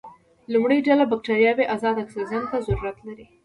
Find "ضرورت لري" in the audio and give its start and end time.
2.67-3.25